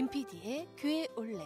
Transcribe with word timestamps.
김PD의 0.00 0.66
교회 0.78 1.06
올레. 1.14 1.36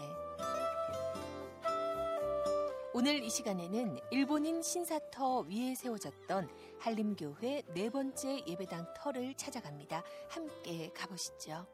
오늘 2.92 3.20
이 3.24 3.28
시간에는 3.28 3.99
일본인 4.12 4.62
신사터 4.62 5.40
위에 5.40 5.74
세워졌던 5.74 6.49
한림교회 6.78 7.62
네 7.75 7.90
번째 7.90 8.45
예배당 8.46 8.95
터를 8.96 9.34
찾아갑니다. 9.34 10.04
함께 10.29 10.93
가보시죠. 10.94 11.66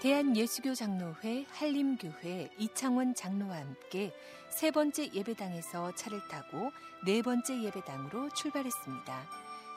대한예수교 0.00 0.74
장로회 0.74 1.44
한림교회 1.50 2.48
이창원 2.58 3.14
장로와 3.14 3.58
함께 3.58 4.14
세 4.48 4.70
번째 4.70 5.12
예배당에서 5.12 5.94
차를 5.96 6.26
타고 6.28 6.70
네 7.04 7.20
번째 7.20 7.62
예배당으로 7.62 8.30
출발했습니다. 8.30 9.28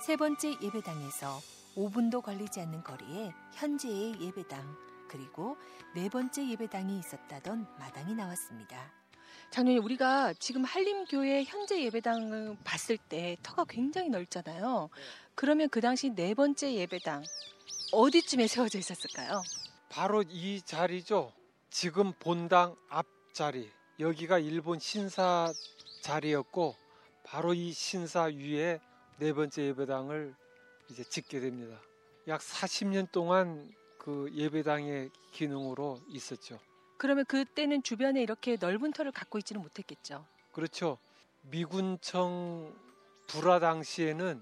세 0.06 0.16
번째 0.16 0.56
예배당에서 0.62 1.65
5분도 1.76 2.22
걸리지 2.22 2.60
않는 2.62 2.84
거리에 2.84 3.34
현재의 3.54 4.20
예배당 4.22 4.76
그리고 5.08 5.58
네 5.94 6.10
번째 6.10 6.48
예배당이 6.50 6.98
있었다던 7.00 7.68
마당이 7.80 8.16
나왔습니다. 8.16 8.92
장로님 9.52 9.84
우리가 9.84 10.34
지금 10.34 10.64
한림교회 10.64 11.44
현재 11.44 11.82
예배당을 11.84 12.58
봤을 12.64 12.98
때 12.98 13.38
터가 13.44 13.66
굉장히 13.66 14.10
넓잖아요. 14.10 14.90
그러면 15.36 15.70
그 15.70 15.82
당시 15.82 16.10
네 16.10 16.34
번째 16.34 16.74
예배당 16.74 17.24
어디쯤에 17.92 18.48
세워져 18.48 18.80
있었을까요? 18.80 19.42
바로 19.90 20.24
이 20.28 20.62
자리죠. 20.62 21.32
지금 21.70 22.14
본당 22.20 22.76
앞자리. 22.90 23.70
여기가 24.00 24.40
일본 24.40 24.80
신사 24.80 25.52
자리였고 26.02 26.76
바로 27.24 27.54
이 27.54 27.72
신사 27.72 28.24
위에 28.24 28.80
네 29.20 29.34
번째 29.34 29.68
예배당을 29.68 30.36
이제 30.90 31.04
짓게 31.04 31.40
됩니다. 31.40 31.80
약 32.28 32.42
40년 32.42 33.12
동안 33.12 33.74
그 33.98 34.30
예배당의 34.34 35.10
기능으로 35.32 36.00
있었죠. 36.08 36.60
그러면 36.98 37.26
그때는 37.26 37.84
주변에 37.84 38.22
이렇게 38.22 38.58
넓은 38.60 38.94
터를 38.94 39.12
갖고 39.12 39.38
있지는 39.38 39.62
못했겠죠. 39.62 40.26
그렇죠. 40.52 40.98
미군청 41.42 42.74
불화 43.28 43.60
당시에는 43.60 44.42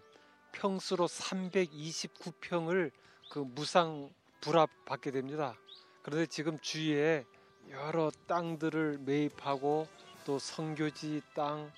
평수로 0.52 1.08
329평을 1.08 2.92
그 3.32 3.40
무상 3.40 4.10
불합 4.42 4.70
받게 4.86 5.12
됩니다. 5.12 5.56
그런데 6.04 6.26
지금 6.26 6.60
주위에 6.60 7.26
여러 7.72 8.12
땅들을 8.28 9.00
매입하고 9.00 9.88
또 10.26 10.38
성교지 10.38 11.22
땅, 11.34 11.72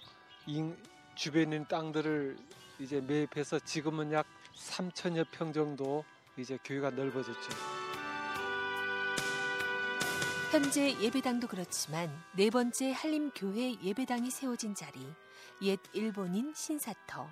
주변에 1.16 1.44
있는 1.44 1.68
땅들을 1.68 2.38
이제 2.80 3.00
매입해서 3.02 3.60
지금은 3.60 4.12
약 4.12 4.26
3천여 4.56 5.28
평 5.32 5.54
정도 5.54 6.04
이제 6.38 6.58
교회가 6.64 6.92
넓어졌죠. 6.92 7.50
현재 10.52 10.98
예배당도 11.02 11.48
그렇지만 11.48 12.10
네 12.34 12.50
번째 12.50 12.92
한림교회 12.94 13.82
예배당이 13.84 14.32
세워진 14.32 14.74
자리, 14.74 15.06
옛 15.62 15.80
일본인 15.94 16.54
신사터. 16.56 17.28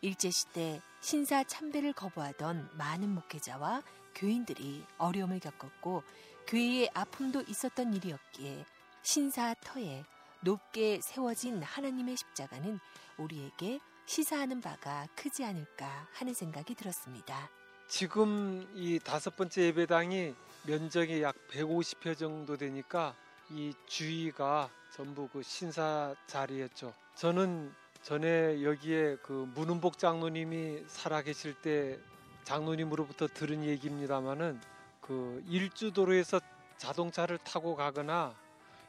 일제시대 0.00 0.82
신사 1.00 1.42
참배를 1.44 1.92
거부하던 1.92 2.70
많은 2.74 3.14
목회자와 3.14 3.82
교인들이 4.14 4.84
어려움을 4.98 5.40
겪었고 5.40 6.02
교회에 6.46 6.88
아픔도 6.92 7.42
있었던 7.48 7.94
일이었기에 7.94 8.64
신사터에 9.02 10.04
높게 10.40 11.00
세워진 11.00 11.62
하나님의 11.62 12.16
십자가는 12.16 12.78
우리에게 13.16 13.80
시사하는 14.06 14.60
바가 14.60 15.08
크지 15.16 15.44
않을까 15.44 16.08
하는 16.12 16.32
생각이 16.32 16.74
들었습니다. 16.74 17.50
지금 17.88 18.66
이 18.74 18.98
다섯 18.98 19.36
번째 19.36 19.62
예배당이 19.62 20.34
면적이 20.66 21.22
약 21.22 21.34
150회 21.50 22.16
정도 22.16 22.56
되니까 22.56 23.14
이 23.50 23.74
주위가 23.86 24.70
전부 24.92 25.28
그 25.28 25.42
신사 25.42 26.14
자리였죠. 26.26 26.92
저는 27.16 27.72
전에 28.02 28.62
여기에 28.62 29.16
그 29.22 29.50
문은복 29.54 29.98
장로님이 29.98 30.84
살아계실 30.86 31.54
때 31.60 31.98
장로님으로부터 32.44 33.26
들은 33.26 33.64
얘기입니다마는 33.64 34.60
그 35.00 35.42
일주도로에서 35.48 36.40
자동차를 36.76 37.38
타고 37.38 37.74
가거나 37.74 38.34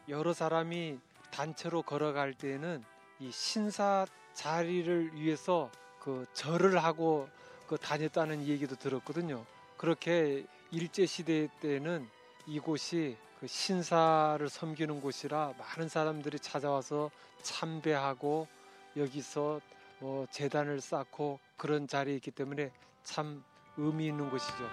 여러 0.09 0.33
사람이 0.33 0.99
단체로 1.31 1.81
걸어갈 1.81 2.33
때는 2.33 2.83
이 3.19 3.31
신사 3.31 4.05
자리를 4.37 5.15
위해서 5.15 5.71
그 5.99 6.27
절을 6.33 6.77
하고 6.83 7.27
그 7.67 7.75
다녔다는 7.75 8.45
얘기도 8.45 8.75
들었거든요. 8.75 9.43
그렇게 9.77 10.45
일제 10.69 11.07
시대 11.07 11.49
때는 11.59 12.07
이곳이 12.45 13.17
그 13.39 13.47
신사를 13.47 14.47
섬기는 14.47 15.01
곳이라 15.01 15.55
많은 15.57 15.89
사람들이 15.89 16.39
찾아와서 16.39 17.09
참배하고 17.41 18.47
여기서 18.95 19.59
뭐 19.99 20.27
재단을 20.29 20.81
쌓고 20.81 21.39
그런 21.57 21.87
자리에 21.87 22.15
있기 22.15 22.29
때문에 22.29 22.71
참 23.03 23.43
의미 23.75 24.07
있는 24.07 24.29
곳이죠. 24.29 24.69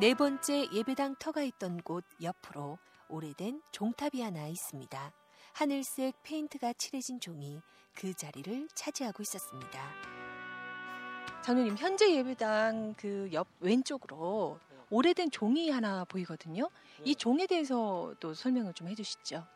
네 0.00 0.14
번째 0.14 0.66
예배당 0.72 1.16
터가 1.18 1.42
있던 1.42 1.82
곳 1.82 2.04
옆으로 2.22 2.78
오래된 3.08 3.60
종탑이 3.70 4.22
하나 4.22 4.46
있습니다. 4.46 5.12
하늘색 5.56 6.22
페인트가 6.22 6.74
칠해진 6.74 7.18
종이 7.18 7.62
그 7.94 8.12
자리를 8.12 8.68
차지하고 8.74 9.22
있었습니다. 9.22 9.80
장로님 11.42 11.78
현재 11.78 12.14
예배당 12.14 12.92
그 12.98 13.30
옆 13.32 13.48
왼쪽으로 13.60 14.60
오래된 14.90 15.30
종이 15.30 15.70
하나 15.70 16.04
보이거든요. 16.04 16.68
이 17.04 17.14
종에 17.16 17.46
대해서도 17.46 18.34
설명을 18.34 18.74
좀 18.74 18.88
해주시죠. 18.88 19.46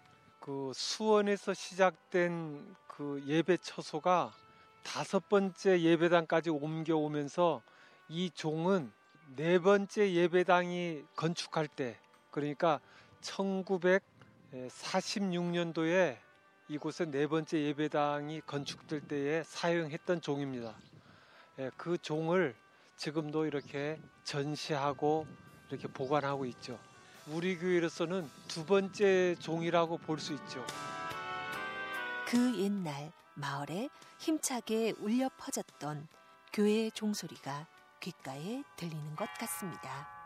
그 0.40 0.72
수원에서 0.74 1.52
시작된 1.52 2.76
그 2.86 3.22
예배 3.26 3.58
처소가 3.58 4.32
다섯 4.82 5.28
번째 5.28 5.82
예배당까지 5.82 6.48
옮겨오면서 6.48 7.60
이 8.08 8.30
종은 8.30 8.90
네 9.36 9.58
번째 9.58 10.14
예배당이 10.14 11.04
건축할 11.14 11.68
때 11.68 11.98
그러니까 12.30 12.80
1946년도에 14.52 16.16
이곳에 16.68 17.04
네 17.04 17.26
번째 17.26 17.60
예배당이 17.62 18.42
건축될 18.46 19.00
때에 19.02 19.42
사용했던 19.44 20.20
종입니다. 20.20 20.74
예, 21.58 21.70
그 21.76 21.98
종을 21.98 22.54
지금도 22.96 23.46
이렇게 23.46 23.98
전시하고 24.24 25.26
이렇게 25.68 25.88
보관하고 25.88 26.44
있죠. 26.46 26.78
우리 27.26 27.58
교회로서는 27.58 28.28
두 28.48 28.64
번째 28.64 29.36
종이라고 29.38 29.98
볼 29.98 30.18
수 30.18 30.32
있죠. 30.34 30.64
그 32.26 32.56
옛날 32.58 33.12
마을에 33.34 33.88
힘차게 34.18 34.94
울려 35.00 35.28
퍼졌던 35.38 36.06
교회의 36.52 36.92
종소리가 36.92 37.66
귓가에 38.00 38.62
들리는 38.76 39.16
것 39.16 39.28
같습니다. 39.34 40.19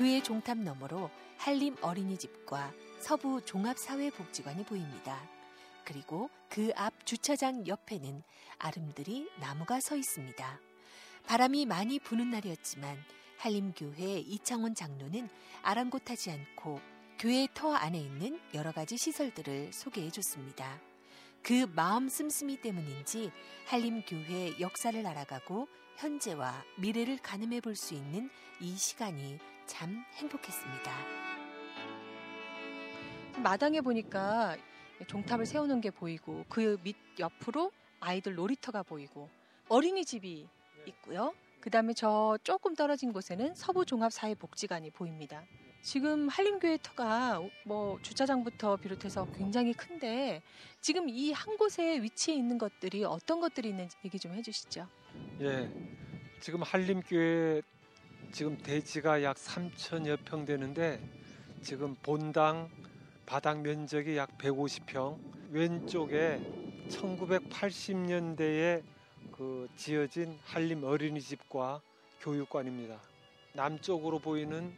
교회 0.00 0.22
종탑 0.22 0.56
너머로 0.56 1.10
한림 1.36 1.76
어린이집과 1.82 2.72
서부 3.00 3.44
종합사회복지관이 3.44 4.64
보입니다. 4.64 5.20
그리고 5.84 6.30
그 6.48 6.72
앞 6.74 7.04
주차장 7.04 7.66
옆에는 7.66 8.22
아름드리 8.58 9.28
나무가 9.40 9.78
서 9.78 9.96
있습니다. 9.96 10.58
바람이 11.26 11.66
많이 11.66 11.98
부는 11.98 12.30
날이었지만 12.30 12.96
한림교회 13.36 14.20
이창원 14.20 14.74
장로는 14.74 15.28
아랑곳하지 15.60 16.30
않고 16.30 16.80
교회 17.18 17.46
터 17.52 17.74
안에 17.74 18.00
있는 18.00 18.40
여러 18.54 18.72
가지 18.72 18.96
시설들을 18.96 19.74
소개해 19.74 20.08
줬습니다. 20.08 20.80
그 21.42 21.66
마음 21.74 22.08
씀씀이 22.08 22.62
때문인지 22.62 23.30
한림교회 23.66 24.60
역사를 24.60 25.06
알아가고 25.06 25.68
현재와 25.98 26.64
미래를 26.78 27.18
가늠해 27.18 27.60
볼 27.60 27.76
수 27.76 27.92
있는 27.92 28.30
이 28.60 28.74
시간이 28.78 29.38
참 29.70 30.04
행복했습니다. 30.16 30.92
마당에 33.40 33.80
보니까 33.80 34.56
종탑을 35.06 35.46
세우는 35.46 35.80
게 35.80 35.90
보이고 35.90 36.44
그 36.48 36.76
밑 36.82 36.96
옆으로 37.20 37.70
아이들 38.00 38.34
놀이터가 38.34 38.82
보이고 38.82 39.28
어린이집이 39.68 40.48
있고요. 40.86 41.32
그 41.60 41.70
다음에 41.70 41.92
저 41.92 42.36
조금 42.42 42.74
떨어진 42.74 43.12
곳에는 43.12 43.54
서부종합사회복지관이 43.54 44.90
보입니다. 44.90 45.44
지금 45.82 46.28
한림교회 46.28 46.78
터가 46.82 47.40
뭐 47.64 47.98
주차장부터 48.02 48.76
비롯해서 48.76 49.26
굉장히 49.36 49.72
큰데 49.72 50.42
지금 50.80 51.08
이 51.08 51.30
한 51.32 51.56
곳에 51.56 52.02
위치해 52.02 52.36
있는 52.36 52.58
것들이 52.58 53.04
어떤 53.04 53.38
것들이 53.40 53.68
있는지 53.68 53.96
얘기 54.04 54.18
좀 54.18 54.34
해주시죠. 54.34 54.88
예, 55.42 55.70
지금 56.40 56.62
한림교회 56.62 57.62
지금 58.32 58.56
대지가 58.58 59.24
약 59.24 59.36
3천여 59.36 60.24
평 60.24 60.44
되는데 60.44 61.00
지금 61.62 61.96
본당 61.96 62.70
바닥 63.26 63.60
면적이 63.60 64.16
약 64.16 64.38
150평, 64.38 65.18
왼쪽에 65.50 66.40
1980년대에 66.88 68.82
그 69.32 69.68
지어진 69.76 70.38
한림 70.44 70.84
어린이집과 70.84 71.80
교육관입니다. 72.20 73.00
남쪽으로 73.52 74.20
보이는 74.20 74.76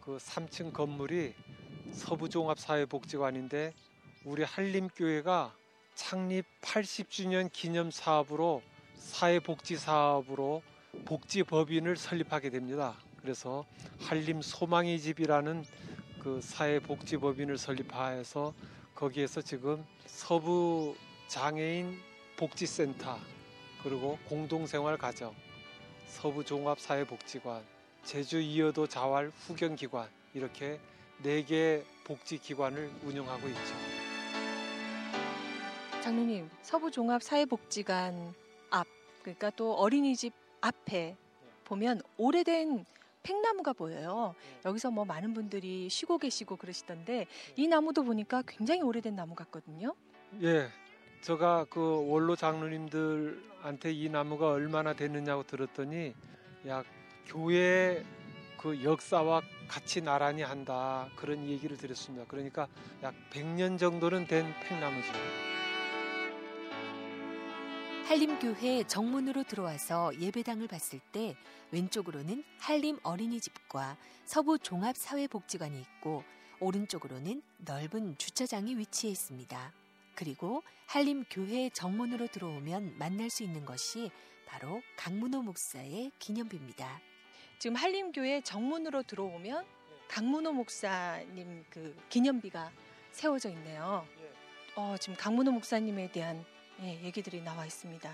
그 0.00 0.16
3층 0.16 0.72
건물이 0.72 1.34
서부종합사회복지관인데 1.92 3.74
우리 4.24 4.44
한림교회가 4.44 5.54
창립 5.94 6.46
80주년 6.62 7.50
기념 7.52 7.90
사업으로 7.90 8.62
사회복지 8.94 9.76
사업으로 9.76 10.62
복지법인을 11.12 11.96
설립하게 11.96 12.50
됩니다. 12.50 12.94
그래서 13.20 13.64
한림 14.00 14.42
소망의 14.42 14.98
집이라는 15.00 15.64
그 16.20 16.40
사회복지법인을 16.40 17.58
설립하여서 17.58 18.54
거기에서 18.94 19.42
지금 19.42 19.84
서부 20.06 20.94
장애인 21.28 21.98
복지센터 22.36 23.18
그리고 23.82 24.18
공동생활가정 24.28 25.34
서부 26.06 26.44
종합사회복지관 26.44 27.62
제주 28.04 28.38
이어도 28.40 28.86
자활 28.86 29.30
후견기관 29.46 30.08
이렇게 30.34 30.78
네 31.22 31.42
개 31.44 31.82
복지기관을 32.04 32.90
운영하고 33.04 33.48
있죠. 33.48 33.74
장로님, 36.02 36.50
서부 36.62 36.90
종합 36.90 37.22
사회복지관 37.22 38.34
앞, 38.70 38.86
그러니까 39.22 39.50
또 39.50 39.74
어린이집 39.74 40.32
앞에 40.62 41.16
보면 41.64 42.00
오래된 42.16 42.86
팽나무가 43.22 43.72
보여요. 43.72 44.34
여기서 44.64 44.90
뭐 44.90 45.04
많은 45.04 45.34
분들이 45.34 45.88
쉬고 45.88 46.18
계시고 46.18 46.56
그러시던데 46.56 47.26
이 47.56 47.68
나무도 47.68 48.02
보니까 48.04 48.42
굉장히 48.46 48.82
오래된 48.82 49.14
나무 49.14 49.34
같거든요. 49.34 49.94
예, 50.42 50.68
제가 51.20 51.66
그 51.70 52.08
원로 52.08 52.34
장로님들한테 52.34 53.92
이 53.92 54.08
나무가 54.08 54.50
얼마나 54.50 54.92
됐느냐고 54.92 55.44
들었더니 55.44 56.14
약 56.66 56.84
교회 57.26 58.04
그 58.58 58.82
역사와 58.82 59.42
같이 59.68 60.00
나란히 60.00 60.42
한다 60.42 61.08
그런 61.16 61.46
얘기를 61.46 61.76
드렸습니다. 61.76 62.24
그러니까 62.28 62.68
약 63.02 63.14
100년 63.30 63.78
정도는 63.78 64.26
된 64.26 64.46
팽나무죠. 64.62 65.51
한림교회 68.12 68.84
정문으로 68.88 69.42
들어와서 69.44 70.12
예배당을 70.20 70.68
봤을 70.68 71.00
때 71.12 71.34
왼쪽으로는 71.70 72.44
한림 72.58 72.98
어린이집과 73.02 73.96
서부 74.26 74.58
종합사회복지관이 74.58 75.80
있고 75.80 76.22
오른쪽으로는 76.60 77.40
넓은 77.64 78.18
주차장이 78.18 78.76
위치해 78.76 79.10
있습니다. 79.10 79.72
그리고 80.14 80.62
한림교회 80.88 81.70
정문으로 81.70 82.26
들어오면 82.26 82.98
만날 82.98 83.30
수 83.30 83.44
있는 83.44 83.64
것이 83.64 84.10
바로 84.44 84.82
강문호 84.96 85.40
목사의 85.44 86.12
기념비입니다. 86.18 87.00
지금 87.58 87.76
한림교회 87.76 88.42
정문으로 88.42 89.04
들어오면 89.04 89.64
강문호 90.08 90.52
목사님 90.52 91.64
그 91.70 91.96
기념비가 92.10 92.72
세워져 93.10 93.48
있네요. 93.52 94.06
어, 94.76 94.96
지금 95.00 95.16
강문호 95.16 95.50
목사님에 95.52 96.12
대한 96.12 96.44
예, 96.84 97.00
얘기들이 97.04 97.40
나와 97.42 97.64
있습니다. 97.64 98.12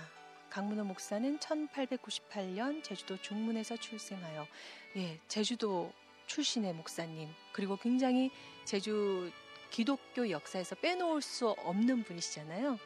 강문호 0.51 0.83
목사는 0.83 1.39
1898년 1.39 2.83
제주도 2.83 3.17
중문에서 3.17 3.77
출생하여 3.77 4.45
예, 4.97 5.19
제주도 5.27 5.91
출신의 6.27 6.73
목사님 6.73 7.29
그리고 7.51 7.77
굉장히 7.77 8.29
제주 8.65 9.31
기독교 9.71 10.29
역사에서 10.29 10.75
빼놓을 10.75 11.23
수 11.23 11.49
없는 11.49 12.03
분이시잖아요. 12.03 12.77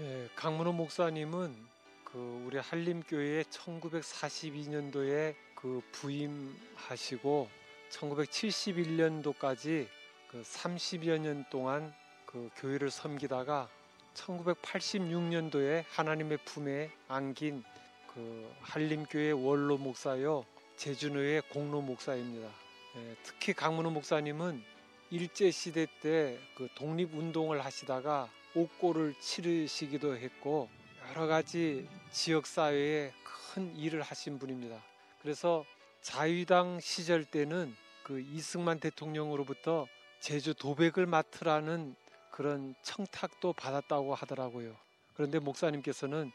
예, 0.00 0.28
강문호 0.34 0.72
목사님은 0.72 1.54
그 2.02 2.42
우리 2.44 2.58
한림교회에 2.58 3.44
1942년도에 3.44 5.36
그 5.54 5.80
부임하시고 5.92 7.48
1971년도까지 7.90 9.86
그 10.26 10.42
30여 10.42 11.18
년 11.18 11.44
동안 11.48 11.94
그 12.26 12.50
교회를 12.56 12.90
섬기다가 12.90 13.68
1986년도에 14.18 15.84
하나님의 15.90 16.38
품에 16.44 16.90
안긴 17.08 17.64
그 18.12 18.50
한림교회 18.60 19.30
원로 19.32 19.78
목사요 19.78 20.44
제주노의 20.76 21.42
공로 21.50 21.80
목사입니다. 21.80 22.48
예, 22.96 23.16
특히 23.22 23.52
강문호 23.52 23.90
목사님은 23.90 24.62
일제 25.10 25.50
시대 25.50 25.86
때 26.02 26.38
그 26.54 26.68
독립 26.74 27.14
운동을 27.14 27.64
하시다가 27.64 28.28
옥고를 28.54 29.14
치르시기도 29.20 30.16
했고 30.16 30.68
여러 31.10 31.26
가지 31.26 31.88
지역 32.10 32.46
사회에 32.46 33.12
큰 33.24 33.76
일을 33.76 34.02
하신 34.02 34.38
분입니다. 34.38 34.82
그래서 35.22 35.64
자유당 36.02 36.80
시절 36.80 37.24
때는 37.24 37.74
그 38.02 38.20
이승만 38.20 38.80
대통령으로부터 38.80 39.86
제주 40.20 40.54
도백을 40.54 41.06
맡으라는 41.06 41.94
그런 42.38 42.76
청탁도 42.82 43.52
받았다고 43.54 44.14
하더라고요. 44.14 44.76
그런데 45.14 45.40
목사님께서는 45.40 46.30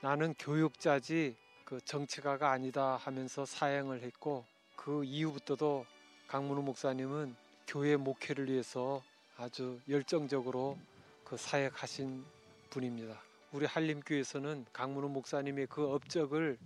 나는 0.00 0.32
교육자지 0.38 1.36
그 1.66 1.78
정치가가 1.82 2.52
아니다 2.52 2.96
하면서 2.96 3.44
사양을 3.44 4.00
했고 4.00 4.46
그 4.76 5.04
이후부터도 5.04 5.84
강문우 6.26 6.62
목사님은 6.62 7.36
교회 7.66 7.96
목회를 7.96 8.48
위해서 8.48 9.02
아주 9.36 9.78
열정적으로 9.90 10.78
그 11.22 11.36
사역하신 11.36 12.24
분입니다. 12.70 13.20
우리 13.52 13.66
한림교에서는 13.66 14.64
강문우 14.72 15.10
목사님의 15.10 15.66
그 15.66 15.92
업적을 15.92 16.56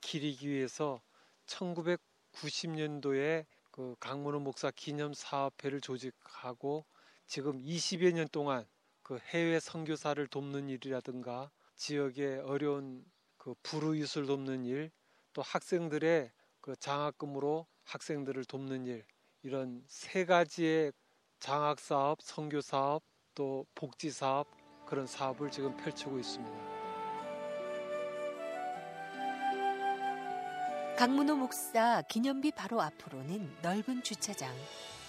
기리기 0.00 0.48
위해서 0.48 1.00
1990년도에 1.48 3.46
그 3.72 3.96
강문우 3.98 4.38
목사 4.38 4.70
기념 4.70 5.12
사업회를 5.12 5.80
조직하고 5.80 6.84
지금 7.28 7.62
20여 7.62 8.10
년 8.12 8.26
동안 8.32 8.66
그 9.02 9.18
해외 9.18 9.60
선교사를 9.60 10.26
돕는 10.28 10.70
일이라든가 10.70 11.50
지역의 11.76 12.40
어려운 12.40 13.04
그 13.36 13.54
불우이웃을 13.62 14.24
돕는 14.24 14.64
일, 14.64 14.90
또 15.34 15.42
학생들의 15.42 16.32
그 16.62 16.74
장학금으로 16.76 17.66
학생들을 17.84 18.46
돕는 18.46 18.86
일 18.86 19.04
이런 19.42 19.84
세 19.86 20.24
가지의 20.24 20.92
장학 21.38 21.78
사업, 21.80 22.22
선교 22.22 22.62
사업, 22.62 23.02
또 23.34 23.66
복지 23.74 24.10
사업 24.10 24.48
그런 24.86 25.06
사업을 25.06 25.50
지금 25.50 25.76
펼치고 25.76 26.18
있습니다. 26.18 26.78
강문호 30.96 31.36
목사 31.36 32.02
기념비 32.08 32.52
바로 32.52 32.80
앞으로는 32.80 33.58
넓은 33.62 34.02
주차장, 34.02 34.52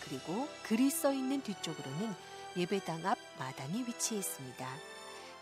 그리고 0.10 0.48
글이 0.63 0.89
써 0.89 1.13
있는 1.13 1.42
뒤쪽으로는 1.42 2.13
예배당 2.58 3.06
앞 3.06 3.18
마당이 3.38 3.84
위치해 3.84 4.20
있습니다. 4.20 4.68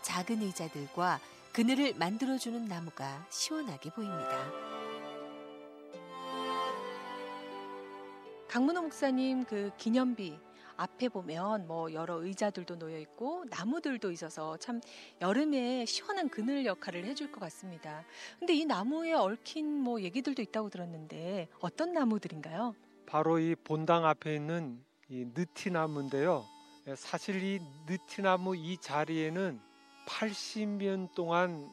작은 0.02 0.42
의자들과 0.42 1.20
그늘을 1.52 1.94
만들어주는 1.94 2.66
나무가 2.66 3.26
시원하게 3.30 3.90
보입니다. 3.90 4.52
강문호 8.48 8.82
목사님 8.82 9.44
그 9.44 9.70
기념비 9.78 10.38
앞에 10.76 11.08
보면 11.08 11.66
뭐 11.66 11.92
여러 11.92 12.22
의자들도 12.22 12.78
놓여 12.78 12.98
있고 12.98 13.44
나무들도 13.50 14.12
있어서 14.12 14.56
참 14.58 14.80
여름에 15.20 15.84
시원한 15.86 16.28
그늘 16.28 16.64
역할을 16.64 17.04
해줄 17.04 17.32
것 17.32 17.40
같습니다. 17.40 18.04
근데 18.38 18.54
이 18.54 18.64
나무에 18.64 19.12
얽힌 19.12 19.80
뭐 19.80 20.00
얘기들도 20.00 20.40
있다고 20.40 20.70
들었는데 20.70 21.48
어떤 21.58 21.92
나무들인가요? 21.92 22.74
바로 23.08 23.38
이 23.38 23.54
본당 23.54 24.04
앞에 24.04 24.34
있는 24.34 24.84
이 25.08 25.24
느티나무인데요. 25.34 26.44
예, 26.88 26.94
사실 26.94 27.42
이 27.42 27.60
느티나무 27.86 28.54
이 28.54 28.76
자리에는 28.76 29.58
80년 30.06 31.14
동안 31.14 31.72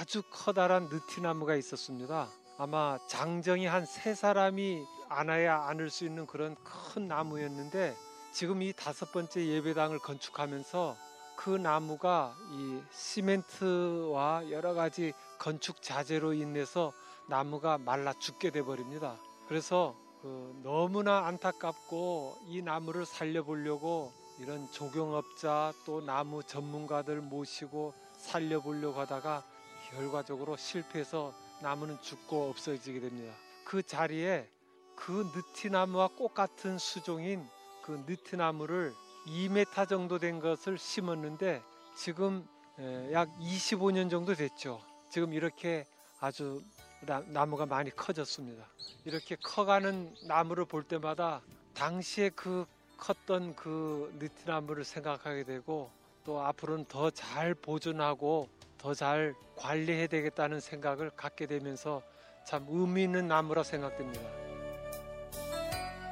아주 0.00 0.22
커다란 0.30 0.88
느티나무가 0.88 1.54
있었습니다. 1.54 2.28
아마 2.58 2.98
장정이 3.08 3.66
한 3.66 3.86
세 3.86 4.14
사람이 4.14 4.84
안아야 5.08 5.66
안을 5.68 5.90
수 5.90 6.04
있는 6.04 6.26
그런 6.26 6.56
큰 6.64 7.06
나무였는데 7.06 7.94
지금 8.32 8.62
이 8.62 8.72
다섯 8.72 9.12
번째 9.12 9.46
예배당을 9.46 10.00
건축하면서 10.00 10.96
그 11.36 11.50
나무가 11.50 12.34
이 12.52 12.80
시멘트와 12.90 14.50
여러 14.50 14.74
가지 14.74 15.12
건축 15.38 15.82
자재로 15.82 16.32
인해서 16.32 16.92
나무가 17.28 17.78
말라 17.78 18.12
죽게 18.12 18.50
돼 18.50 18.62
버립니다. 18.62 19.16
그래서 19.46 19.94
그 20.24 20.58
너무나 20.62 21.26
안타깝고 21.26 22.38
이 22.46 22.62
나무를 22.62 23.04
살려보려고 23.04 24.10
이런 24.38 24.66
조경업자 24.72 25.74
또 25.84 26.00
나무 26.00 26.42
전문가들 26.42 27.20
모시고 27.20 27.92
살려보려고 28.16 28.98
하다가 29.00 29.44
결과적으로 29.90 30.56
실패해서 30.56 31.34
나무는 31.60 32.00
죽고 32.00 32.48
없어지게 32.48 33.00
됩니다. 33.00 33.34
그 33.66 33.82
자리에 33.82 34.48
그 34.96 35.30
느티나무와 35.36 36.08
꽃 36.16 36.32
같은 36.32 36.78
수종인 36.78 37.46
그 37.82 38.02
느티나무를 38.06 38.94
2m 39.26 39.86
정도 39.86 40.18
된 40.18 40.40
것을 40.40 40.78
심었는데 40.78 41.60
지금 41.98 42.48
에, 42.78 43.12
약 43.12 43.28
25년 43.40 44.08
정도 44.08 44.32
됐죠. 44.32 44.80
지금 45.10 45.34
이렇게 45.34 45.86
아주 46.18 46.62
나, 46.62 46.83
나무가 47.04 47.66
많이 47.66 47.90
커졌습니다. 47.90 48.64
이렇게 49.04 49.36
커가는 49.36 50.14
나무를 50.26 50.64
볼 50.64 50.82
때마다 50.82 51.40
당시에 51.74 52.30
그 52.30 52.66
컸던 52.96 53.56
그 53.56 54.14
느티나무를 54.18 54.84
생각하게 54.84 55.44
되고 55.44 55.90
또 56.24 56.40
앞으로는 56.40 56.86
더 56.86 57.10
잘 57.10 57.54
보존하고 57.54 58.48
더 58.78 58.94
잘 58.94 59.34
관리해야 59.56 60.06
되겠다는 60.06 60.60
생각을 60.60 61.10
갖게 61.10 61.46
되면서 61.46 62.02
참 62.46 62.66
의미 62.68 63.04
있는 63.04 63.28
나무라 63.28 63.62
생각됩니다. 63.62 64.20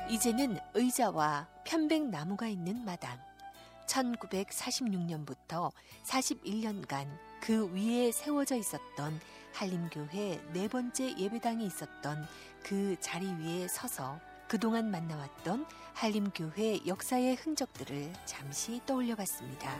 이제는 0.08 0.58
의자와 0.74 1.48
편백나무가 1.64 2.46
있는 2.48 2.84
마당. 2.84 3.18
1946년부터 3.92 5.70
41년간 6.04 7.06
그 7.40 7.70
위에 7.74 8.10
세워져 8.12 8.56
있었던 8.56 9.20
한림교회 9.52 10.40
네 10.52 10.68
번째 10.68 11.16
예배당이 11.18 11.66
있었던 11.66 12.26
그 12.62 12.96
자리 13.00 13.26
위에 13.26 13.68
서서 13.68 14.18
그동안 14.48 14.90
만나왔던 14.90 15.66
한림교회 15.94 16.86
역사의 16.86 17.36
흔적들을 17.36 18.12
잠시 18.24 18.80
떠올려 18.86 19.14
봤습니다. 19.14 19.76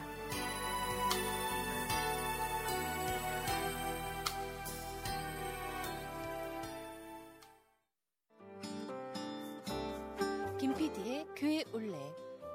김PD의 10.59 11.27
교회 11.37 11.65
올레 11.73 11.99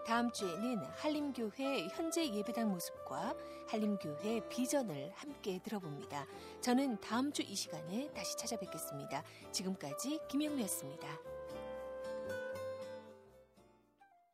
다음 0.07 0.31
주에는 0.31 0.77
한림교회 0.95 1.89
현재 1.89 2.25
예배당 2.33 2.69
모습과 2.69 3.35
한림교회 3.67 4.47
비전을 4.47 5.11
함께 5.13 5.59
들어봅니다. 5.61 6.25
저는 6.61 7.01
다음 7.01 7.33
주 7.33 7.43
이 7.43 7.53
시간에 7.53 8.09
다시 8.15 8.37
찾아뵙겠습니다. 8.37 9.21
지금까지 9.51 10.21
김영미였습니다. 10.29 11.36